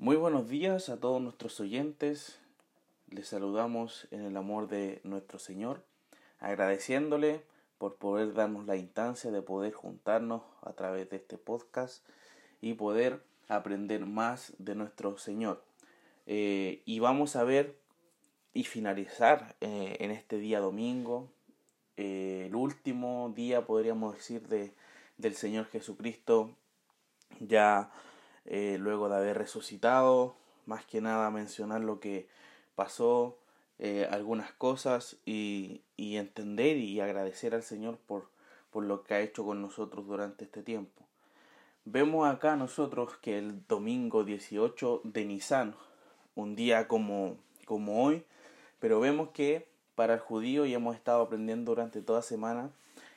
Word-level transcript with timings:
Muy 0.00 0.14
buenos 0.14 0.48
días 0.48 0.90
a 0.90 1.00
todos 1.00 1.20
nuestros 1.20 1.58
oyentes. 1.58 2.38
Les 3.10 3.26
saludamos 3.26 4.06
en 4.12 4.20
el 4.20 4.36
amor 4.36 4.68
de 4.68 5.00
nuestro 5.02 5.40
Señor, 5.40 5.82
agradeciéndole 6.38 7.42
por 7.78 7.96
poder 7.96 8.32
darnos 8.32 8.64
la 8.64 8.76
instancia 8.76 9.32
de 9.32 9.42
poder 9.42 9.72
juntarnos 9.72 10.42
a 10.62 10.72
través 10.74 11.10
de 11.10 11.16
este 11.16 11.36
podcast 11.36 12.06
y 12.60 12.74
poder 12.74 13.24
aprender 13.48 14.06
más 14.06 14.52
de 14.58 14.76
nuestro 14.76 15.18
Señor. 15.18 15.64
Eh, 16.26 16.80
y 16.84 17.00
vamos 17.00 17.34
a 17.34 17.42
ver 17.42 17.74
y 18.54 18.62
finalizar 18.62 19.56
eh, 19.60 19.96
en 19.98 20.12
este 20.12 20.38
día 20.38 20.60
domingo, 20.60 21.28
eh, 21.96 22.44
el 22.46 22.54
último 22.54 23.32
día, 23.34 23.66
podríamos 23.66 24.14
decir, 24.14 24.46
de, 24.46 24.72
del 25.16 25.34
Señor 25.34 25.66
Jesucristo, 25.66 26.54
ya 27.40 27.90
luego 28.50 29.08
de 29.08 29.16
haber 29.16 29.38
resucitado, 29.38 30.34
más 30.66 30.84
que 30.84 31.00
nada 31.00 31.30
mencionar 31.30 31.80
lo 31.82 32.00
que 32.00 32.28
pasó, 32.74 33.38
algunas 34.10 34.52
cosas 34.52 35.16
y, 35.24 35.82
y, 35.96 36.16
entender 36.16 36.76
y 36.76 37.00
agradecer 37.00 37.54
al 37.54 37.62
Señor 37.62 37.98
por, 38.06 38.28
por 38.70 38.84
lo 38.84 39.04
que 39.04 39.14
ha 39.14 39.20
hecho 39.20 39.44
con 39.44 39.62
nosotros 39.62 40.06
durante 40.06 40.44
este 40.44 40.62
tiempo. 40.62 41.08
Vemos 41.90 42.28
acá 42.28 42.54
nosotros 42.54 43.16
que 43.22 43.38
el 43.38 43.66
domingo 43.66 44.22
18 44.22 45.00
de 45.04 45.24
Nisan, 45.24 45.74
un 46.34 46.54
día 46.54 46.86
como, 46.86 47.38
como 47.64 48.04
hoy, 48.04 48.24
pero 48.78 49.00
vemos 49.00 49.30
que 49.30 49.66
para 49.94 50.12
el 50.12 50.20
judío, 50.20 50.66
y 50.66 50.74
hemos 50.74 50.96
estado 50.96 51.22
aprendiendo 51.22 51.72
durante 51.72 52.02
toda 52.02 52.20
semana, 52.20 52.70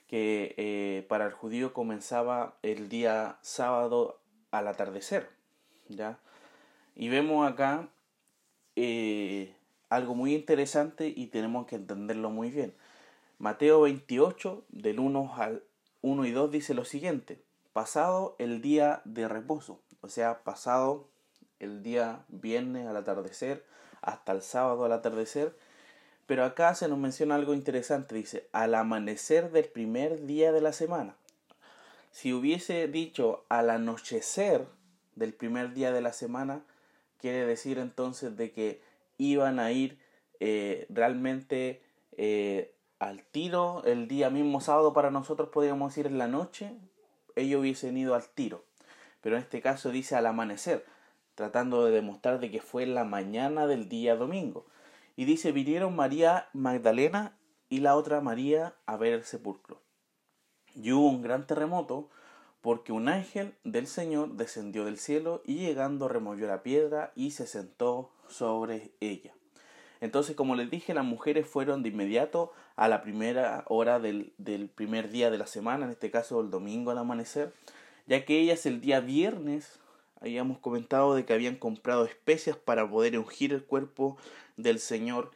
que 0.07 0.55
eh, 0.55 1.05
para 1.09 1.25
el 1.25 1.33
judío 1.33 1.73
comenzaba 1.73 2.55
el 2.61 2.87
día 2.87 3.39
sábado 3.41 4.20
al 4.51 4.67
atardecer. 4.67 5.29
¿ya? 5.87 6.19
Y 6.95 7.09
vemos 7.09 7.49
acá 7.49 7.89
eh, 8.75 9.55
algo 9.89 10.15
muy 10.15 10.33
interesante 10.33 11.11
y 11.13 11.27
tenemos 11.27 11.65
que 11.67 11.75
entenderlo 11.75 12.29
muy 12.29 12.51
bien. 12.51 12.73
Mateo 13.39 13.81
28, 13.81 14.65
del 14.69 14.99
1 14.99 15.33
al 15.35 15.63
1 16.01 16.25
y 16.25 16.31
2, 16.31 16.51
dice 16.51 16.73
lo 16.73 16.85
siguiente. 16.85 17.41
Pasado 17.73 18.35
el 18.37 18.61
día 18.61 19.01
de 19.05 19.27
reposo, 19.27 19.81
o 20.01 20.09
sea, 20.09 20.43
pasado 20.43 21.07
el 21.59 21.83
día 21.83 22.25
viernes 22.27 22.87
al 22.87 22.97
atardecer, 22.97 23.65
hasta 24.01 24.31
el 24.31 24.41
sábado 24.41 24.85
al 24.85 24.91
atardecer. 24.91 25.55
Pero 26.25 26.45
acá 26.45 26.75
se 26.75 26.87
nos 26.87 26.97
menciona 26.97 27.35
algo 27.35 27.53
interesante, 27.53 28.15
dice, 28.15 28.47
al 28.51 28.75
amanecer 28.75 29.51
del 29.51 29.65
primer 29.65 30.25
día 30.25 30.51
de 30.51 30.61
la 30.61 30.71
semana. 30.71 31.15
Si 32.11 32.33
hubiese 32.33 32.87
dicho 32.87 33.45
al 33.49 33.69
anochecer 33.69 34.67
del 35.15 35.33
primer 35.33 35.73
día 35.73 35.91
de 35.91 36.01
la 36.01 36.13
semana, 36.13 36.63
quiere 37.17 37.45
decir 37.45 37.79
entonces 37.79 38.37
de 38.37 38.51
que 38.51 38.81
iban 39.17 39.59
a 39.59 39.71
ir 39.71 39.97
eh, 40.39 40.85
realmente 40.89 41.81
eh, 42.17 42.75
al 42.99 43.23
tiro 43.23 43.83
el 43.85 44.07
día 44.07 44.29
mismo 44.29 44.61
sábado 44.61 44.93
para 44.93 45.11
nosotros 45.11 45.49
podríamos 45.49 45.97
ir 45.97 46.07
en 46.07 46.17
la 46.17 46.27
noche, 46.27 46.73
ellos 47.35 47.61
hubiesen 47.61 47.97
ido 47.97 48.13
al 48.13 48.27
tiro. 48.29 48.63
Pero 49.21 49.37
en 49.37 49.43
este 49.43 49.61
caso 49.61 49.91
dice 49.91 50.15
al 50.15 50.25
amanecer 50.25 50.85
tratando 51.35 51.85
de 51.85 51.91
demostrar 51.91 52.39
de 52.39 52.51
que 52.51 52.61
fue 52.61 52.85
la 52.85 53.03
mañana 53.03 53.67
del 53.67 53.89
día 53.89 54.15
domingo. 54.15 54.65
Y 55.15 55.25
dice, 55.25 55.51
vinieron 55.51 55.95
María 55.95 56.49
Magdalena 56.53 57.35
y 57.69 57.79
la 57.79 57.95
otra 57.95 58.21
María 58.21 58.75
a 58.85 58.97
ver 58.97 59.13
el 59.13 59.23
sepulcro. 59.23 59.81
Y 60.75 60.91
hubo 60.91 61.09
un 61.09 61.21
gran 61.21 61.47
terremoto 61.47 62.09
porque 62.61 62.91
un 62.91 63.09
ángel 63.09 63.53
del 63.63 63.87
Señor 63.87 64.33
descendió 64.33 64.85
del 64.85 64.97
cielo 64.97 65.41
y 65.45 65.55
llegando 65.55 66.07
removió 66.07 66.47
la 66.47 66.63
piedra 66.63 67.11
y 67.15 67.31
se 67.31 67.47
sentó 67.47 68.11
sobre 68.27 68.91
ella. 68.99 69.33
Entonces, 69.99 70.35
como 70.35 70.55
les 70.55 70.69
dije, 70.69 70.93
las 70.93 71.05
mujeres 71.05 71.47
fueron 71.47 71.83
de 71.83 71.89
inmediato 71.89 72.51
a 72.75 72.87
la 72.87 73.01
primera 73.03 73.65
hora 73.67 73.99
del, 73.99 74.33
del 74.37 74.67
primer 74.69 75.11
día 75.11 75.29
de 75.29 75.37
la 75.37 75.45
semana, 75.45 75.85
en 75.85 75.91
este 75.91 76.09
caso 76.09 76.41
el 76.41 76.49
domingo 76.49 76.91
al 76.91 76.97
amanecer, 76.97 77.53
ya 78.07 78.25
que 78.25 78.39
ellas 78.39 78.65
el 78.65 78.81
día 78.81 78.99
viernes 78.99 79.79
habíamos 80.19 80.59
comentado 80.59 81.15
de 81.15 81.25
que 81.25 81.33
habían 81.33 81.55
comprado 81.55 82.05
especias 82.05 82.57
para 82.57 82.89
poder 82.89 83.17
ungir 83.17 83.53
el 83.53 83.63
cuerpo 83.63 84.17
del 84.57 84.79
Señor 84.79 85.31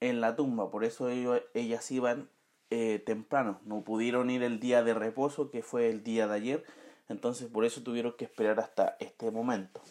en 0.00 0.20
la 0.20 0.36
tumba. 0.36 0.70
Por 0.70 0.84
eso 0.84 1.08
ellas 1.08 1.90
iban 1.90 2.28
eh, 2.70 3.00
temprano. 3.04 3.60
No 3.64 3.82
pudieron 3.82 4.30
ir 4.30 4.44
el 4.44 4.60
día 4.60 4.84
de 4.84 4.94
reposo, 4.94 5.50
que 5.50 5.60
fue 5.60 5.90
el 5.90 6.04
día 6.04 6.28
de 6.28 6.34
ayer. 6.36 6.64
Entonces 7.08 7.48
por 7.48 7.64
eso 7.64 7.82
tuvieron 7.82 8.14
que 8.16 8.24
esperar 8.24 8.60
hasta 8.60 8.96
este 9.00 9.32
momento. 9.32 9.82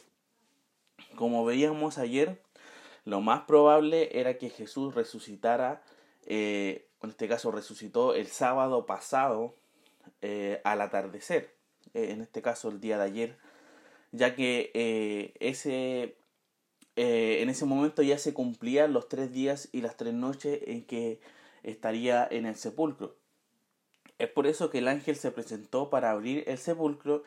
Como 1.16 1.44
veíamos 1.44 1.98
ayer, 1.98 2.42
lo 3.04 3.20
más 3.20 3.42
probable 3.42 4.18
era 4.18 4.38
que 4.38 4.50
Jesús 4.50 4.96
resucitara, 4.96 5.84
eh, 6.26 6.88
en 7.02 7.10
este 7.10 7.28
caso 7.28 7.52
resucitó 7.52 8.16
el 8.16 8.28
sábado 8.28 8.86
pasado 8.86 9.56
eh, 10.22 10.62
al 10.64 10.80
atardecer. 10.80 11.54
en 11.94 12.22
este 12.22 12.42
caso 12.42 12.70
el 12.70 12.80
día 12.80 12.98
de 12.98 13.04
ayer 13.04 13.38
ya 14.12 14.36
que 14.36 14.72
ese, 15.40 16.16
en 16.96 17.50
ese 17.50 17.66
momento 17.66 18.02
ya 18.04 18.18
se 18.18 18.34
cumplían 18.34 18.94
los 18.94 19.10
tres 19.10 19.34
días 19.34 19.68
y 19.74 19.82
las 19.82 19.98
tres 19.98 20.14
noches 20.14 20.62
en 20.66 20.86
que 20.86 21.20
estaría 21.64 22.28
en 22.30 22.46
el 22.46 22.56
sepulcro. 22.56 23.16
Es 24.18 24.30
por 24.30 24.48
eso 24.48 24.70
que 24.70 24.80
el 24.80 24.88
ángel 24.88 25.16
se 25.16 25.32
presentó 25.32 25.90
para 25.90 26.12
abrir 26.12 26.44
el 26.48 26.58
sepulcro 26.58 27.24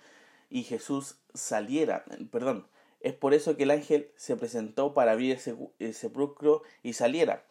y 0.51 0.65
Jesús 0.65 1.17
saliera, 1.33 2.05
perdón, 2.31 2.67
es 3.01 3.15
por 3.15 3.35
eso 3.35 3.57
que 3.57 3.65
el 3.65 3.71
ángel 3.71 4.11
se 4.17 4.37
presentó 4.37 4.95
para 4.95 5.13
abrir 5.13 5.39
el 5.79 5.95
sepulcro 5.95 6.63
y 6.83 6.93
saliera. 6.93 7.45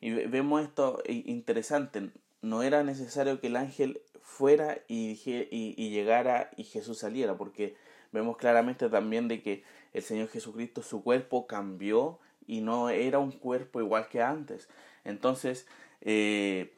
Y 0.00 0.10
vemos 0.10 0.62
esto 0.62 1.02
interesante, 1.06 2.10
no 2.42 2.62
era 2.62 2.82
necesario 2.82 3.40
que 3.40 3.46
el 3.46 3.56
ángel 3.56 4.02
fuera 4.20 4.78
y, 4.86 5.18
y, 5.24 5.74
y 5.76 5.90
llegara 5.90 6.50
y 6.56 6.64
Jesús 6.64 6.98
saliera, 6.98 7.36
porque 7.36 7.76
vemos 8.12 8.36
claramente 8.36 8.88
también 8.88 9.28
de 9.28 9.42
que 9.42 9.64
el 9.92 10.02
Señor 10.02 10.28
Jesucristo, 10.28 10.82
su 10.82 11.02
cuerpo 11.02 11.46
cambió 11.46 12.18
y 12.46 12.60
no 12.60 12.90
era 12.90 13.18
un 13.18 13.32
cuerpo 13.32 13.80
igual 13.80 14.08
que 14.08 14.22
antes. 14.22 14.68
Entonces, 15.04 15.66
eh, 16.00 16.76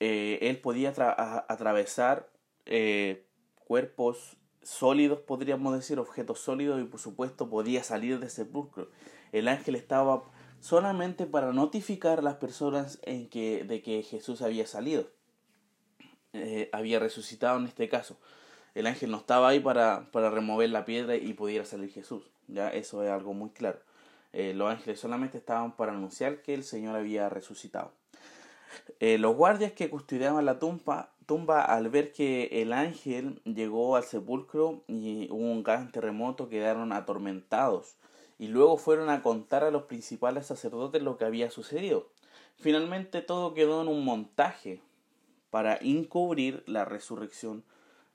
eh, 0.00 0.38
él 0.42 0.60
podía 0.60 0.92
atravesar 1.48 2.30
eh, 2.66 3.26
cuerpos 3.64 4.36
sólidos, 4.62 5.20
podríamos 5.20 5.74
decir, 5.74 5.98
objetos 5.98 6.40
sólidos, 6.40 6.80
y 6.80 6.84
por 6.84 7.00
supuesto 7.00 7.48
podía 7.48 7.82
salir 7.82 8.18
de 8.18 8.30
sepulcro. 8.30 8.90
El 9.32 9.48
ángel 9.48 9.76
estaba 9.76 10.24
solamente 10.60 11.26
para 11.26 11.52
notificar 11.52 12.18
a 12.18 12.22
las 12.22 12.36
personas 12.36 13.00
en 13.02 13.28
que, 13.28 13.64
de 13.64 13.82
que 13.82 14.02
Jesús 14.02 14.42
había 14.42 14.66
salido, 14.66 15.10
había 16.72 17.00
resucitado 17.00 17.58
en 17.58 17.66
este 17.66 17.88
caso 17.88 18.18
el 18.74 18.86
ángel 18.86 19.10
no 19.10 19.18
estaba 19.18 19.48
ahí 19.48 19.60
para, 19.60 20.10
para 20.12 20.30
remover 20.30 20.70
la 20.70 20.84
piedra 20.84 21.16
y 21.16 21.32
pudiera 21.32 21.64
salir 21.64 21.90
Jesús. 21.90 22.30
Ya 22.46 22.68
eso 22.70 23.02
es 23.02 23.10
algo 23.10 23.34
muy 23.34 23.50
claro. 23.50 23.80
Eh, 24.32 24.54
los 24.54 24.70
ángeles 24.70 25.00
solamente 25.00 25.38
estaban 25.38 25.76
para 25.76 25.92
anunciar 25.92 26.42
que 26.42 26.54
el 26.54 26.64
Señor 26.64 26.96
había 26.96 27.28
resucitado. 27.28 27.92
Eh, 29.00 29.18
los 29.18 29.36
guardias 29.36 29.72
que 29.72 29.90
custodiaban 29.90 30.44
la 30.44 30.58
tumba, 30.58 31.12
tumba 31.26 31.64
al 31.64 31.88
ver 31.88 32.12
que 32.12 32.62
el 32.62 32.72
ángel 32.72 33.40
llegó 33.44 33.96
al 33.96 34.04
sepulcro 34.04 34.84
y 34.86 35.28
hubo 35.30 35.50
un 35.50 35.62
gran 35.62 35.90
terremoto 35.90 36.48
quedaron 36.48 36.92
atormentados 36.92 37.96
y 38.38 38.48
luego 38.48 38.78
fueron 38.78 39.10
a 39.10 39.22
contar 39.22 39.64
a 39.64 39.70
los 39.70 39.84
principales 39.84 40.46
sacerdotes 40.46 41.02
lo 41.02 41.18
que 41.18 41.24
había 41.24 41.50
sucedido. 41.50 42.08
Finalmente 42.56 43.22
todo 43.22 43.54
quedó 43.54 43.82
en 43.82 43.88
un 43.88 44.04
montaje 44.04 44.80
para 45.50 45.76
encubrir 45.76 46.62
la 46.66 46.84
resurrección 46.84 47.64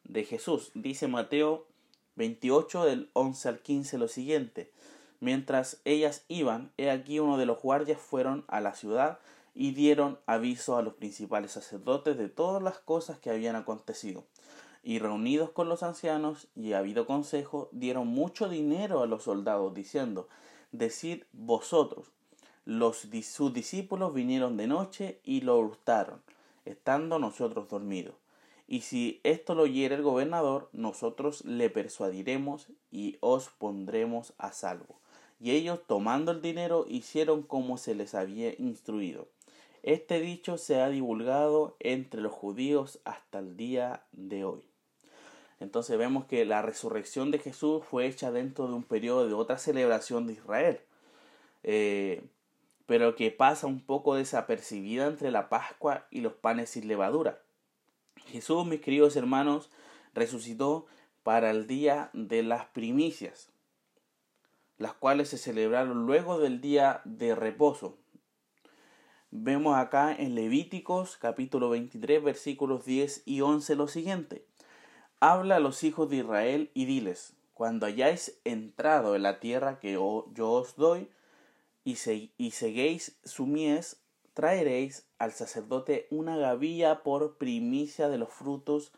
de 0.04 0.24
Jesús. 0.24 0.72
Dice 0.74 1.08
Mateo 1.08 1.68
28 2.16 2.86
del 2.86 3.10
11 3.14 3.50
al 3.50 3.60
15 3.60 3.98
lo 3.98 4.08
siguiente. 4.08 4.72
Mientras 5.20 5.82
ellas 5.86 6.26
iban, 6.28 6.72
he 6.78 6.90
aquí 6.90 7.20
uno 7.20 7.38
de 7.38 7.46
los 7.46 7.62
guardias 7.62 8.00
fueron 8.00 8.44
a 8.48 8.62
la 8.62 8.76
ciudad 8.76 9.20
y 9.54 9.72
dieron 9.72 10.20
aviso 10.26 10.78
a 10.78 10.82
los 10.82 10.96
principales 10.96 11.54
sacerdotes 11.54 12.18
de 12.18 12.28
todas 12.28 12.62
las 12.62 12.78
cosas 12.80 13.18
que 13.20 13.30
habían 13.30 13.56
acontecido. 13.56 14.26
Y 14.84 15.00
reunidos 15.00 15.50
con 15.50 15.70
los 15.70 15.82
ancianos 15.82 16.48
y 16.56 16.74
habido 16.74 17.08
consejo, 17.08 17.70
dieron 17.72 18.08
mucho 18.08 18.50
dinero 18.50 19.02
a 19.02 19.08
los 19.08 19.24
soldados, 19.24 19.74
diciendo, 19.74 20.28
Decid 20.72 21.24
vosotros, 21.32 22.12
los, 22.66 23.08
sus 23.24 23.54
discípulos 23.54 24.14
vinieron 24.14 24.58
de 24.58 24.68
noche 24.68 25.22
y 25.24 25.42
lo 25.42 25.58
hurtaron, 25.58 26.22
estando 26.66 27.18
nosotros 27.18 27.70
dormidos. 27.70 28.16
Y 28.68 28.82
si 28.82 29.22
esto 29.24 29.56
lo 29.56 29.64
oyere 29.64 29.96
el 29.96 30.02
gobernador, 30.02 30.70
nosotros 30.74 31.46
le 31.46 31.70
persuadiremos 31.70 32.68
y 32.92 33.18
os 33.22 33.50
pondremos 33.50 34.34
a 34.38 34.52
salvo. 34.52 35.00
Y 35.46 35.52
ellos, 35.52 35.80
tomando 35.86 36.32
el 36.32 36.42
dinero, 36.42 36.88
hicieron 36.90 37.44
como 37.44 37.78
se 37.78 37.94
les 37.94 38.16
había 38.16 38.60
instruido. 38.60 39.28
Este 39.84 40.20
dicho 40.20 40.58
se 40.58 40.82
ha 40.82 40.90
divulgado 40.90 41.78
entre 41.80 42.20
los 42.20 42.32
judíos 42.32 43.00
hasta 43.06 43.38
el 43.38 43.56
día 43.56 44.08
de 44.12 44.44
hoy. 44.44 44.64
Entonces 45.60 46.00
vemos 46.00 46.26
que 46.26 46.46
la 46.46 46.64
resurrección 46.64 47.30
de 47.30 47.38
Jesús 47.38 47.84
fue 47.88 48.08
hecha 48.08 48.32
dentro 48.32 48.68
de 48.68 48.74
un 48.74 48.82
periodo 48.82 49.28
de 49.28 49.36
otra 49.36 49.60
celebración 49.60 50.26
de 50.26 50.34
Israel, 50.34 50.80
eh, 51.62 52.24
pero 52.88 53.16
que 53.16 53.30
pasa 53.30 53.68
un 53.68 53.82
poco 53.82 54.16
desapercibida 54.16 55.06
entre 55.06 55.30
la 55.30 55.48
Pascua 55.48 56.08
y 56.10 56.22
los 56.22 56.34
panes 56.34 56.72
sin 56.72 56.88
levadura. 56.88 57.40
Jesús, 58.26 58.66
mis 58.66 58.82
queridos 58.82 59.16
hermanos, 59.16 59.70
resucitó 60.16 60.88
para 61.22 61.52
el 61.52 61.68
día 61.68 62.10
de 62.14 62.42
las 62.42 62.66
primicias, 62.66 63.52
las 64.78 64.94
cuales 64.94 65.30
se 65.30 65.38
celebraron 65.38 66.06
luego 66.06 66.40
del 66.40 66.62
día 66.62 67.02
de 67.06 67.36
reposo. 67.36 67.98
Vemos 69.32 69.78
acá 69.78 70.16
en 70.16 70.36
Levíticos 70.36 71.18
capítulo 71.18 71.70
23 71.70 72.24
versículos 72.24 72.86
10 72.86 73.24
y 73.26 73.42
11 73.42 73.76
lo 73.76 73.88
siguiente. 73.88 74.46
Habla 75.20 75.58
a 75.58 75.60
los 75.60 75.84
hijos 75.84 76.10
de 76.10 76.18
Israel 76.18 76.72
y 76.74 76.86
diles, 76.86 77.34
cuando 77.54 77.86
hayáis 77.86 78.40
entrado 78.44 79.16
en 79.16 79.24
la 79.24 79.40
tierra 79.40 79.80
que 79.80 79.94
yo 79.94 80.32
os 80.38 80.76
doy 80.76 81.10
y, 81.84 81.98
y 82.38 82.52
seguéis 82.52 83.18
su 83.24 83.46
mies, 83.46 84.02
traeréis 84.34 85.08
al 85.18 85.32
sacerdote 85.32 86.08
una 86.12 86.36
gavilla 86.36 87.04
por 87.04 87.38
primicia 87.38 88.10
de 88.10 88.18
los 88.18 88.30
frutos 88.30 88.92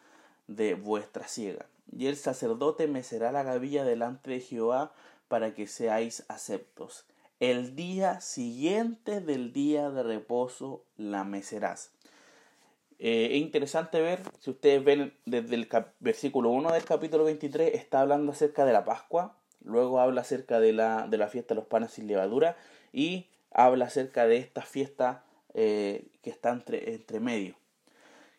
de 0.47 0.73
vuestra 0.73 1.27
siega. 1.27 1.68
Y 1.92 2.07
el 2.07 2.16
sacerdote 2.16 2.88
mecerá 2.88 3.31
la 3.31 3.44
gavilla 3.44 3.84
delante 3.84 4.31
de 4.31 4.39
Jehová 4.39 4.94
para 5.28 5.54
que 5.54 5.68
seáis 5.68 6.25
aceptos. 6.28 7.06
El 7.39 7.75
día 7.75 8.19
siguiente 8.19 9.22
del 9.22 9.54
día 9.54 9.89
de 9.89 10.04
reposo 10.04 10.84
la 10.98 11.24
mecerás. 11.24 11.92
Eh, 13.00 13.30
es 13.34 13.38
interesante 13.38 14.01
ver, 14.01 14.22
si 14.39 14.50
ustedes 14.50 14.84
ven 14.84 15.13
desde 15.25 15.56
el 15.56 15.69
versículo 16.00 16.50
1 16.50 16.72
del 16.72 16.84
capítulo 16.84 17.25
23, 17.25 17.75
está 17.75 18.01
hablando 18.01 18.31
acerca 18.31 18.66
de 18.66 18.74
la 18.74 18.86
Pascua, 18.86 19.38
luego 19.63 20.00
habla 20.00 20.22
acerca 20.22 20.60
de 20.60 20.74
la, 20.74 21.07
de 21.07 21.18
la 21.18 21.28
fiesta 21.28 21.54
de 21.54 21.62
los 21.62 21.68
panes 21.68 21.92
sin 21.92 22.07
levadura 22.07 22.57
y 22.92 23.28
habla 23.51 23.86
acerca 23.86 24.25
de 24.25 24.38
esta 24.38 24.63
fiesta 24.63 25.24
eh, 25.54 26.07
que 26.24 26.31
está 26.31 26.50
entre, 26.50 26.94
entre 26.94 27.19
medio. 27.19 27.56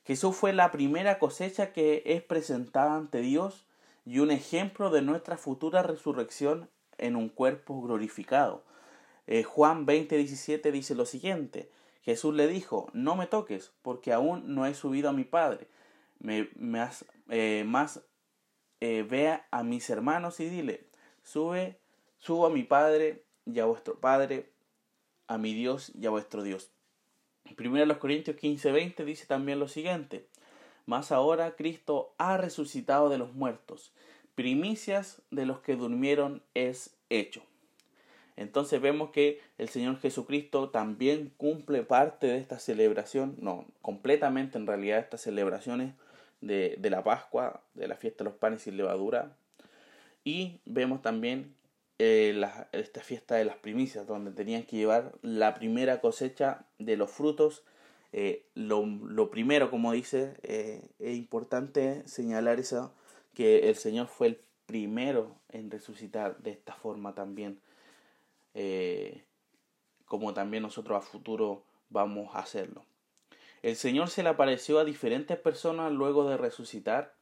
Jesús 0.09 0.35
fue 0.35 0.55
la 0.55 0.71
primera 0.71 1.19
cosecha 1.19 1.75
que 1.75 2.03
es 2.07 2.23
presentada 2.23 2.95
ante 2.95 3.21
Dios 3.21 3.67
y 4.07 4.21
un 4.21 4.31
ejemplo 4.31 4.89
de 4.89 5.03
nuestra 5.03 5.37
futura 5.37 5.83
resurrección 5.83 6.71
en 6.97 7.15
un 7.15 7.29
cuerpo 7.29 7.83
glorificado. 7.83 8.65
Eh, 9.27 9.43
Juan 9.43 9.85
20:17 9.85 10.73
dice 10.73 10.95
lo 10.95 11.05
siguiente, 11.05 11.71
Jesús 12.01 12.35
le 12.35 12.47
dijo, 12.47 12.89
no 12.95 13.17
me 13.17 13.27
toques, 13.27 13.73
porque 13.83 14.15
aún 14.15 14.55
no 14.55 14.65
he 14.65 14.73
subido 14.73 15.11
a 15.11 15.13
mi 15.13 15.25
Padre. 15.25 15.69
Me, 16.21 16.49
más, 16.57 17.05
eh, 17.29 17.65
más 17.67 18.01
eh, 18.81 19.03
vea 19.03 19.47
a 19.51 19.63
mis 19.63 19.91
hermanos 19.91 20.41
y 20.41 20.49
dile, 20.49 20.87
sube, 21.23 21.77
subo 22.17 22.47
a 22.47 22.51
mi 22.51 22.63
Padre 22.63 23.25
y 23.45 23.61
a 23.61 23.67
vuestro 23.67 24.01
Padre, 24.01 24.51
a 25.27 25.37
mi 25.37 25.53
Dios 25.53 25.93
y 25.95 26.07
a 26.07 26.11
vuestro 26.11 26.43
Dios. 26.43 26.71
Primero 27.57 27.87
los 27.87 27.99
Corintios 27.99 28.37
15:20 28.37 29.05
dice 29.05 29.27
también 29.27 29.59
lo 29.59 29.69
siguiente, 29.69 30.27
mas 30.87 31.13
ahora 31.13 31.57
Cristo 31.57 32.15
ha 32.19 32.37
resucitado 32.37 33.09
de 33.09 33.19
los 33.19 33.35
muertos, 33.35 33.93
primicias 34.35 35.23
de 35.31 35.47
los 35.47 35.61
que 35.61 35.77
durmieron 35.77 36.43
es 36.55 36.97
hecho. 37.11 37.43
Entonces 38.37 38.81
vemos 38.81 39.11
que 39.11 39.41
el 39.59 39.69
Señor 39.69 39.99
Jesucristo 39.99 40.71
también 40.71 41.33
cumple 41.37 41.83
parte 41.83 42.29
de 42.29 42.39
esta 42.39 42.61
celebración, 42.61 43.35
no, 43.41 43.67
completamente 43.83 44.59
en 44.59 44.67
realidad 44.67 45.01
estas 45.01 45.23
celebraciones 45.23 45.93
de, 46.41 46.77
de 46.79 46.91
la 46.91 47.03
Pascua, 47.03 47.63
de 47.75 47.89
la 47.89 47.97
fiesta 47.97 48.23
de 48.23 48.31
los 48.31 48.39
panes 48.39 48.63
sin 48.63 48.77
levadura. 48.77 49.37
Y 50.23 50.61
vemos 50.67 51.03
también 51.03 51.53
eh, 52.01 52.41
esta 52.71 53.01
fiesta 53.01 53.35
de 53.35 53.45
las 53.45 53.57
primicias, 53.57 54.07
donde 54.07 54.31
tenían 54.31 54.63
que 54.63 54.77
llevar 54.77 55.13
la 55.23 55.55
primera 55.55 56.01
cosecha 56.01 56.65
de 56.79 56.97
los 56.97 57.11
frutos. 57.11 57.65
Eh, 58.13 58.47
lo, 58.55 58.87
lo, 58.87 59.31
primero, 59.31 59.71
como 59.71 59.93
dice, 59.93 60.37
eh, 60.45 60.81
es 61.01 61.17
importante 61.17 62.07
señalar 62.07 62.61
eso, 62.61 62.95
que 63.35 63.69
el 63.69 63.75
Señor 63.75 64.07
fue 64.07 64.29
el 64.29 64.41
primero 64.67 65.37
en 65.49 65.71
resucitar 65.71 66.39
de 66.39 66.53
esta 66.53 66.75
forma 66.75 67.15
también, 67.15 67.61
como 70.05 70.35
también 70.35 70.63
nosotros 70.63 70.99
a 70.99 71.01
futuro 71.01 71.65
vamos 71.91 72.35
a 72.35 72.41
hacerlo. 72.41 72.85
El 73.63 73.77
Señor 73.77 74.09
se 74.09 74.23
le 74.23 74.29
apareció 74.29 74.79
a 74.79 74.85
diferentes 74.85 75.37
personas 75.37 75.93
luego 75.93 76.29
de 76.29 76.37
resucitar, 76.37 77.15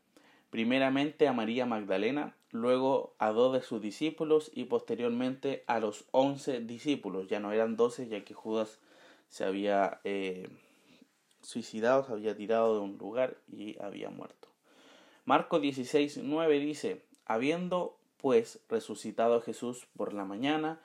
primeramente 0.50 1.28
a 1.28 1.32
María 1.32 1.66
Magdalena, 1.66 2.35
luego 2.50 3.14
a 3.18 3.30
dos 3.32 3.52
de 3.52 3.62
sus 3.62 3.80
discípulos 3.80 4.50
y 4.54 4.64
posteriormente 4.64 5.64
a 5.66 5.80
los 5.80 6.04
once 6.10 6.60
discípulos. 6.60 7.28
Ya 7.28 7.40
no 7.40 7.52
eran 7.52 7.76
doce, 7.76 8.08
ya 8.08 8.24
que 8.24 8.34
Judas 8.34 8.78
se 9.28 9.44
había 9.44 10.00
eh, 10.04 10.48
suicidado, 11.42 12.04
se 12.04 12.12
había 12.12 12.36
tirado 12.36 12.74
de 12.74 12.80
un 12.80 12.98
lugar 12.98 13.36
y 13.48 13.80
había 13.82 14.10
muerto. 14.10 14.48
Marcos 15.24 15.60
16, 15.60 16.20
9 16.22 16.58
dice, 16.60 17.02
habiendo 17.24 17.98
pues 18.18 18.60
resucitado 18.68 19.40
Jesús 19.40 19.86
por 19.96 20.12
la 20.12 20.24
mañana, 20.24 20.80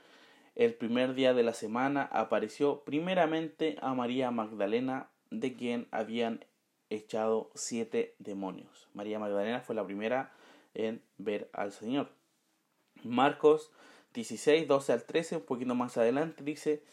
el 0.56 0.74
primer 0.74 1.14
día 1.14 1.34
de 1.34 1.44
la 1.44 1.54
semana 1.54 2.04
apareció 2.12 2.84
primeramente 2.84 3.78
a 3.82 3.94
María 3.94 4.32
Magdalena, 4.32 5.10
de 5.30 5.56
quien 5.56 5.88
habían 5.92 6.44
echado 6.90 7.50
siete 7.56 8.16
demonios. 8.20 8.90
María 8.94 9.18
Magdalena 9.18 9.62
fue 9.62 9.76
la 9.76 9.86
primera 9.86 10.34
en 10.74 11.02
ver 11.18 11.50
al 11.54 11.72
Señor. 11.72 12.10
Marcos 13.04 13.72
16, 14.14 14.68
12 14.68 14.94
al 14.94 15.04
13, 15.04 15.36
un 15.38 15.44
poquito 15.44 15.76
más 15.76 15.98
adelante, 15.98 16.44
dice, 16.44 16.84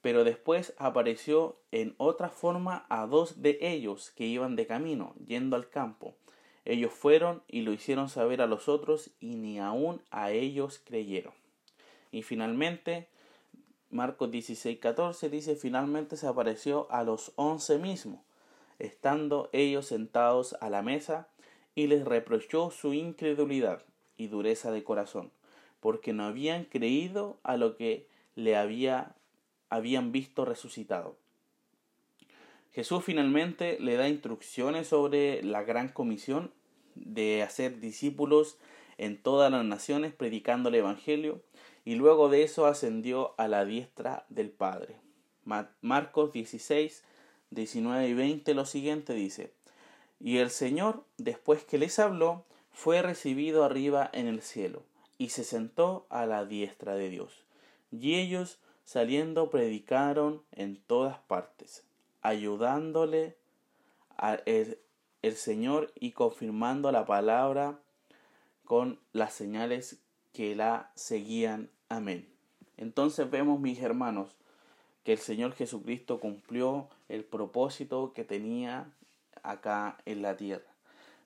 pero 0.00 0.24
después 0.24 0.74
apareció 0.78 1.58
en 1.72 1.94
otra 1.98 2.28
forma 2.28 2.86
a 2.88 3.06
dos 3.06 3.42
de 3.42 3.58
ellos 3.60 4.12
que 4.12 4.26
iban 4.26 4.56
de 4.56 4.66
camino, 4.66 5.14
yendo 5.26 5.56
al 5.56 5.68
campo. 5.68 6.14
Ellos 6.64 6.92
fueron 6.92 7.42
y 7.48 7.62
lo 7.62 7.72
hicieron 7.72 8.08
saber 8.08 8.40
a 8.42 8.46
los 8.46 8.68
otros 8.68 9.10
y 9.20 9.36
ni 9.36 9.58
aun 9.58 10.02
a 10.10 10.30
ellos 10.30 10.80
creyeron. 10.84 11.32
Y 12.12 12.22
finalmente, 12.22 13.08
Marcos 13.90 14.30
16, 14.30 14.78
14 14.78 15.30
dice, 15.30 15.56
finalmente 15.56 16.16
se 16.16 16.26
apareció 16.26 16.86
a 16.90 17.02
los 17.02 17.32
once 17.36 17.78
mismos, 17.78 18.20
estando 18.78 19.48
ellos 19.52 19.86
sentados 19.86 20.56
a 20.60 20.70
la 20.70 20.82
mesa, 20.82 21.28
y 21.78 21.86
les 21.86 22.04
reprochó 22.04 22.72
su 22.72 22.92
incredulidad 22.92 23.84
y 24.16 24.26
dureza 24.26 24.72
de 24.72 24.82
corazón, 24.82 25.30
porque 25.78 26.12
no 26.12 26.24
habían 26.24 26.64
creído 26.64 27.38
a 27.44 27.56
lo 27.56 27.76
que 27.76 28.08
le 28.34 28.56
había, 28.56 29.14
habían 29.70 30.10
visto 30.10 30.44
resucitado. 30.44 31.16
Jesús 32.72 33.04
finalmente 33.04 33.78
le 33.78 33.94
da 33.94 34.08
instrucciones 34.08 34.88
sobre 34.88 35.40
la 35.44 35.62
gran 35.62 35.88
comisión 35.88 36.50
de 36.96 37.44
hacer 37.44 37.78
discípulos 37.78 38.58
en 38.96 39.16
todas 39.16 39.48
las 39.52 39.64
naciones 39.64 40.12
predicando 40.12 40.70
el 40.70 40.74
Evangelio 40.74 41.44
y 41.84 41.94
luego 41.94 42.28
de 42.28 42.42
eso 42.42 42.66
ascendió 42.66 43.36
a 43.38 43.46
la 43.46 43.64
diestra 43.64 44.26
del 44.30 44.50
Padre. 44.50 44.96
Marcos 45.80 46.32
16, 46.32 47.04
19 47.50 48.08
y 48.08 48.14
20 48.14 48.54
lo 48.54 48.66
siguiente 48.66 49.14
dice, 49.14 49.52
y 50.20 50.38
el 50.38 50.50
Señor, 50.50 51.04
después 51.16 51.64
que 51.64 51.78
les 51.78 51.98
habló, 51.98 52.44
fue 52.72 53.02
recibido 53.02 53.64
arriba 53.64 54.08
en 54.12 54.26
el 54.26 54.42
cielo, 54.42 54.82
y 55.16 55.30
se 55.30 55.44
sentó 55.44 56.06
a 56.10 56.26
la 56.26 56.44
diestra 56.44 56.94
de 56.94 57.08
Dios. 57.08 57.44
Y 57.90 58.16
ellos, 58.16 58.58
saliendo, 58.84 59.50
predicaron 59.50 60.42
en 60.52 60.76
todas 60.86 61.18
partes, 61.18 61.84
ayudándole 62.22 63.36
al 64.16 64.42
el, 64.46 64.78
el 65.22 65.36
Señor 65.36 65.92
y 65.94 66.12
confirmando 66.12 66.92
la 66.92 67.06
palabra 67.06 67.78
con 68.64 68.98
las 69.12 69.34
señales 69.34 69.98
que 70.32 70.54
la 70.54 70.90
seguían. 70.94 71.70
Amén. 71.88 72.28
Entonces 72.76 73.30
vemos, 73.30 73.60
mis 73.60 73.80
hermanos, 73.80 74.36
que 75.04 75.12
el 75.12 75.18
Señor 75.18 75.54
Jesucristo 75.54 76.20
cumplió 76.20 76.88
el 77.08 77.24
propósito 77.24 78.12
que 78.12 78.24
tenía 78.24 78.92
acá 79.42 79.98
en 80.04 80.22
la 80.22 80.36
tierra. 80.36 80.70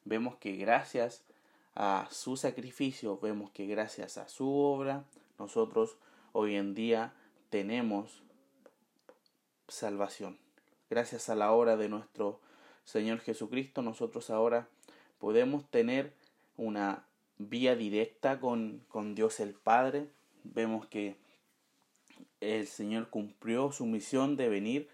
Vemos 0.04 0.36
que 0.36 0.56
gracias 0.56 1.22
a 1.74 2.08
su 2.10 2.36
sacrificio, 2.36 3.18
vemos 3.18 3.50
que 3.50 3.66
gracias 3.66 4.18
a 4.18 4.28
su 4.28 4.52
obra, 4.52 5.04
nosotros 5.38 5.96
hoy 6.32 6.56
en 6.56 6.74
día 6.74 7.14
tenemos 7.50 8.22
salvación. 9.68 10.38
Gracias 10.90 11.28
a 11.28 11.34
la 11.34 11.52
obra 11.52 11.76
de 11.76 11.88
nuestro 11.88 12.40
Señor 12.84 13.20
Jesucristo, 13.20 13.82
nosotros 13.82 14.28
ahora 14.30 14.68
podemos 15.18 15.64
tener 15.70 16.12
una 16.56 17.04
vía 17.38 17.76
directa 17.76 18.40
con, 18.40 18.84
con 18.88 19.14
Dios 19.14 19.40
el 19.40 19.54
Padre. 19.54 20.08
Vemos 20.44 20.86
que 20.86 21.16
el 22.40 22.66
Señor 22.66 23.08
cumplió 23.08 23.72
su 23.72 23.86
misión 23.86 24.36
de 24.36 24.48
venir 24.48 24.88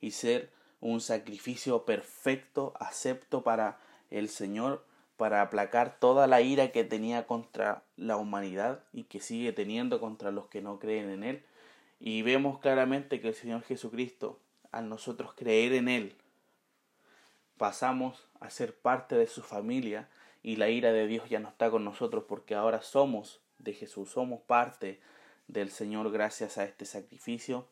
y 0.00 0.12
ser 0.12 0.50
un 0.80 1.00
sacrificio 1.00 1.84
perfecto, 1.84 2.74
acepto 2.78 3.42
para 3.42 3.78
el 4.10 4.28
Señor, 4.28 4.84
para 5.16 5.42
aplacar 5.42 5.98
toda 5.98 6.26
la 6.26 6.42
ira 6.42 6.72
que 6.72 6.84
tenía 6.84 7.26
contra 7.26 7.82
la 7.96 8.16
humanidad 8.16 8.84
y 8.92 9.04
que 9.04 9.20
sigue 9.20 9.52
teniendo 9.52 10.00
contra 10.00 10.30
los 10.30 10.46
que 10.48 10.60
no 10.60 10.78
creen 10.78 11.10
en 11.10 11.24
Él. 11.24 11.42
Y 11.98 12.22
vemos 12.22 12.58
claramente 12.58 13.20
que 13.20 13.28
el 13.28 13.34
Señor 13.34 13.62
Jesucristo, 13.62 14.38
al 14.70 14.88
nosotros 14.88 15.32
creer 15.34 15.72
en 15.72 15.88
Él, 15.88 16.16
pasamos 17.56 18.28
a 18.40 18.50
ser 18.50 18.76
parte 18.76 19.16
de 19.16 19.26
su 19.26 19.42
familia 19.42 20.08
y 20.42 20.56
la 20.56 20.68
ira 20.68 20.92
de 20.92 21.06
Dios 21.06 21.28
ya 21.28 21.40
no 21.40 21.48
está 21.48 21.70
con 21.70 21.84
nosotros 21.84 22.24
porque 22.28 22.54
ahora 22.54 22.82
somos 22.82 23.40
de 23.58 23.72
Jesús, 23.72 24.10
somos 24.10 24.40
parte 24.42 25.00
del 25.48 25.70
Señor 25.70 26.10
gracias 26.10 26.58
a 26.58 26.64
este 26.64 26.84
sacrificio 26.84 27.66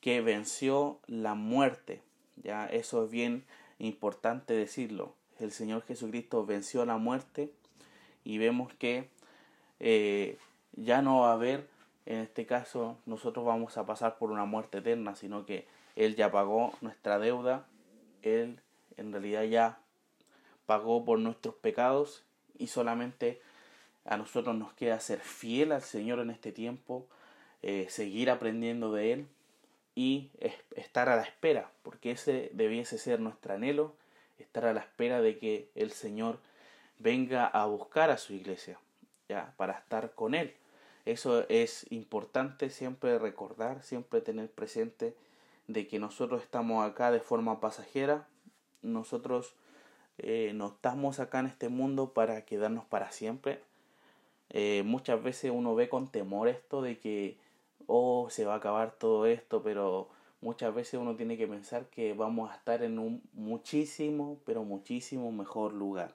que 0.00 0.20
venció 0.20 1.00
la 1.06 1.34
muerte. 1.34 2.02
Ya 2.42 2.66
eso 2.66 3.04
es 3.04 3.10
bien 3.10 3.44
importante 3.78 4.54
decirlo. 4.54 5.14
El 5.38 5.52
Señor 5.52 5.82
Jesucristo 5.82 6.46
venció 6.46 6.84
la 6.86 6.96
muerte 6.96 7.50
y 8.24 8.38
vemos 8.38 8.72
que 8.74 9.08
eh, 9.80 10.38
ya 10.72 11.02
no 11.02 11.20
va 11.20 11.30
a 11.30 11.34
haber, 11.34 11.68
en 12.06 12.18
este 12.20 12.46
caso, 12.46 12.98
nosotros 13.06 13.44
vamos 13.44 13.76
a 13.76 13.86
pasar 13.86 14.18
por 14.18 14.30
una 14.30 14.44
muerte 14.44 14.78
eterna, 14.78 15.14
sino 15.14 15.44
que 15.44 15.66
Él 15.94 16.16
ya 16.16 16.30
pagó 16.30 16.72
nuestra 16.80 17.18
deuda, 17.18 17.66
Él 18.22 18.60
en 18.96 19.12
realidad 19.12 19.44
ya 19.44 19.78
pagó 20.66 21.04
por 21.04 21.18
nuestros 21.18 21.54
pecados 21.54 22.24
y 22.58 22.68
solamente 22.68 23.40
a 24.04 24.16
nosotros 24.16 24.56
nos 24.56 24.72
queda 24.72 24.98
ser 25.00 25.20
fiel 25.20 25.72
al 25.72 25.82
Señor 25.82 26.20
en 26.20 26.30
este 26.30 26.52
tiempo, 26.52 27.06
eh, 27.62 27.86
seguir 27.88 28.30
aprendiendo 28.30 28.92
de 28.92 29.12
Él 29.12 29.26
y 29.96 30.30
estar 30.76 31.08
a 31.08 31.16
la 31.16 31.22
espera, 31.22 31.72
porque 31.82 32.12
ese 32.12 32.50
debiese 32.52 32.98
ser 32.98 33.18
nuestro 33.18 33.54
anhelo, 33.54 33.96
estar 34.38 34.66
a 34.66 34.74
la 34.74 34.80
espera 34.80 35.20
de 35.22 35.38
que 35.38 35.70
el 35.74 35.90
Señor 35.90 36.38
venga 36.98 37.46
a 37.46 37.64
buscar 37.64 38.10
a 38.10 38.18
su 38.18 38.34
iglesia, 38.34 38.78
ya, 39.28 39.54
para 39.56 39.72
estar 39.72 40.12
con 40.14 40.34
Él. 40.34 40.54
Eso 41.06 41.48
es 41.48 41.86
importante 41.90 42.68
siempre 42.68 43.18
recordar, 43.18 43.82
siempre 43.82 44.20
tener 44.20 44.50
presente 44.50 45.16
de 45.66 45.88
que 45.88 45.98
nosotros 45.98 46.42
estamos 46.42 46.84
acá 46.84 47.10
de 47.10 47.20
forma 47.20 47.58
pasajera, 47.58 48.28
nosotros 48.82 49.54
eh, 50.18 50.52
no 50.54 50.68
estamos 50.68 51.20
acá 51.20 51.40
en 51.40 51.46
este 51.46 51.70
mundo 51.70 52.12
para 52.12 52.44
quedarnos 52.44 52.84
para 52.84 53.12
siempre. 53.12 53.60
Eh, 54.50 54.82
muchas 54.84 55.22
veces 55.22 55.50
uno 55.54 55.74
ve 55.74 55.88
con 55.88 56.08
temor 56.08 56.48
esto 56.48 56.82
de 56.82 56.98
que, 56.98 57.38
oh, 57.86 58.28
se 58.30 58.44
va 58.44 58.54
a 58.54 58.58
acabar 58.58 58.92
todo 58.92 59.26
esto, 59.26 59.62
pero 59.62 60.08
muchas 60.40 60.74
veces 60.74 61.00
uno 61.00 61.16
tiene 61.16 61.36
que 61.36 61.46
pensar 61.46 61.86
que 61.86 62.12
vamos 62.12 62.50
a 62.50 62.54
estar 62.54 62.82
en 62.82 62.98
un 62.98 63.22
muchísimo, 63.32 64.40
pero 64.44 64.64
muchísimo 64.64 65.32
mejor 65.32 65.72
lugar. 65.72 66.14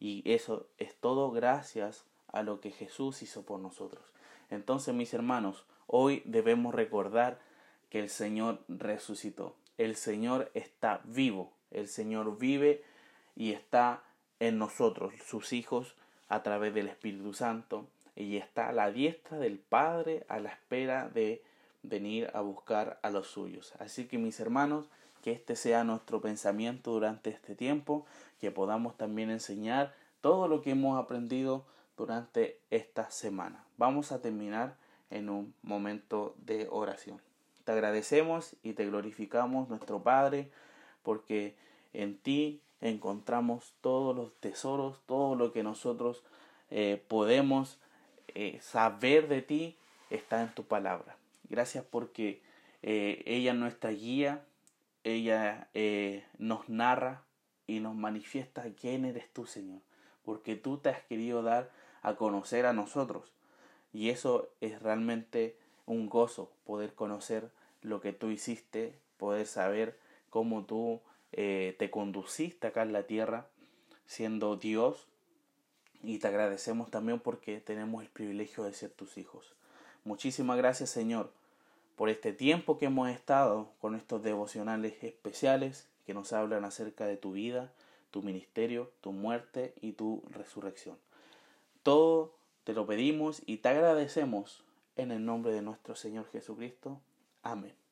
Y 0.00 0.22
eso 0.30 0.66
es 0.78 0.94
todo 0.96 1.30
gracias 1.30 2.04
a 2.28 2.42
lo 2.42 2.60
que 2.60 2.70
Jesús 2.70 3.22
hizo 3.22 3.44
por 3.44 3.60
nosotros. 3.60 4.04
Entonces, 4.50 4.94
mis 4.94 5.14
hermanos, 5.14 5.64
hoy 5.86 6.22
debemos 6.24 6.74
recordar 6.74 7.40
que 7.90 8.00
el 8.00 8.08
Señor 8.08 8.60
resucitó. 8.68 9.56
El 9.78 9.96
Señor 9.96 10.50
está 10.54 11.00
vivo. 11.04 11.52
El 11.70 11.88
Señor 11.88 12.38
vive 12.38 12.82
y 13.36 13.52
está 13.52 14.02
en 14.40 14.58
nosotros, 14.58 15.14
sus 15.24 15.52
hijos, 15.52 15.96
a 16.28 16.42
través 16.42 16.74
del 16.74 16.88
Espíritu 16.88 17.32
Santo. 17.34 17.88
Y 18.16 18.36
está 18.36 18.68
a 18.68 18.72
la 18.72 18.90
diestra 18.90 19.38
del 19.38 19.58
Padre 19.58 20.24
a 20.28 20.38
la 20.38 20.50
espera 20.50 21.08
de 21.08 21.42
venir 21.82 22.30
a 22.34 22.40
buscar 22.40 22.98
a 23.02 23.10
los 23.10 23.28
suyos. 23.28 23.74
Así 23.78 24.06
que 24.06 24.18
mis 24.18 24.40
hermanos, 24.40 24.88
que 25.22 25.32
este 25.32 25.56
sea 25.56 25.84
nuestro 25.84 26.20
pensamiento 26.20 26.92
durante 26.92 27.30
este 27.30 27.54
tiempo, 27.54 28.06
que 28.40 28.50
podamos 28.50 28.96
también 28.96 29.30
enseñar 29.30 29.94
todo 30.20 30.48
lo 30.48 30.62
que 30.62 30.70
hemos 30.70 31.02
aprendido 31.02 31.64
durante 31.96 32.58
esta 32.70 33.10
semana. 33.10 33.64
Vamos 33.76 34.12
a 34.12 34.20
terminar 34.20 34.76
en 35.10 35.30
un 35.30 35.54
momento 35.62 36.34
de 36.38 36.68
oración. 36.70 37.20
Te 37.64 37.72
agradecemos 37.72 38.56
y 38.62 38.74
te 38.74 38.86
glorificamos, 38.86 39.68
nuestro 39.68 40.02
Padre, 40.02 40.50
porque 41.02 41.56
en 41.92 42.18
ti 42.18 42.60
encontramos 42.80 43.74
todos 43.80 44.14
los 44.14 44.34
tesoros, 44.40 45.00
todo 45.06 45.34
lo 45.34 45.52
que 45.52 45.62
nosotros 45.62 46.22
eh, 46.70 47.02
podemos 47.08 47.78
eh, 48.34 48.58
saber 48.60 49.28
de 49.28 49.42
ti 49.42 49.76
está 50.10 50.42
en 50.42 50.54
tu 50.54 50.64
palabra. 50.64 51.16
Gracias 51.48 51.84
porque 51.84 52.42
eh, 52.82 53.22
ella 53.26 53.52
es 53.52 53.58
nuestra 53.58 53.90
guía, 53.90 54.44
ella 55.04 55.68
nos 56.38 56.68
narra 56.68 57.22
y 57.66 57.80
nos 57.80 57.94
manifiesta 57.94 58.64
quién 58.78 59.04
eres 59.04 59.30
tú, 59.32 59.46
Señor, 59.46 59.80
porque 60.24 60.56
tú 60.56 60.78
te 60.78 60.88
has 60.88 61.02
querido 61.02 61.42
dar 61.42 61.70
a 62.02 62.14
conocer 62.14 62.66
a 62.66 62.72
nosotros. 62.72 63.32
Y 63.92 64.10
eso 64.10 64.50
es 64.60 64.82
realmente 64.82 65.56
un 65.86 66.08
gozo, 66.08 66.50
poder 66.64 66.94
conocer 66.94 67.50
lo 67.82 68.00
que 68.00 68.12
tú 68.12 68.30
hiciste, 68.30 68.98
poder 69.18 69.46
saber 69.46 69.98
cómo 70.30 70.64
tú 70.64 71.00
eh, 71.32 71.76
te 71.78 71.90
conduciste 71.90 72.66
acá 72.66 72.82
en 72.82 72.92
la 72.92 73.04
tierra 73.04 73.46
siendo 74.06 74.56
Dios 74.56 75.06
y 76.04 76.18
te 76.18 76.28
agradecemos 76.28 76.90
también 76.90 77.20
porque 77.20 77.60
tenemos 77.60 78.02
el 78.02 78.08
privilegio 78.08 78.64
de 78.64 78.74
ser 78.74 78.90
tus 78.90 79.18
hijos. 79.18 79.52
Muchísimas 80.04 80.56
gracias 80.56 80.90
Señor 80.90 81.30
por 81.96 82.08
este 82.08 82.32
tiempo 82.32 82.78
que 82.78 82.86
hemos 82.86 83.08
estado 83.08 83.68
con 83.80 83.94
estos 83.94 84.22
devocionales 84.22 85.02
especiales 85.02 85.86
que 86.06 86.14
nos 86.14 86.32
hablan 86.32 86.64
acerca 86.64 87.06
de 87.06 87.16
tu 87.16 87.32
vida, 87.32 87.72
tu 88.10 88.22
ministerio, 88.22 88.90
tu 89.00 89.12
muerte 89.12 89.74
y 89.80 89.92
tu 89.92 90.22
resurrección. 90.30 90.96
Todo 91.82 92.34
te 92.64 92.72
lo 92.72 92.86
pedimos 92.86 93.42
y 93.46 93.58
te 93.58 93.68
agradecemos 93.68 94.62
en 94.96 95.10
el 95.10 95.24
nombre 95.24 95.52
de 95.52 95.62
nuestro 95.62 95.94
Señor 95.94 96.26
Jesucristo. 96.30 97.00
Amén. 97.42 97.83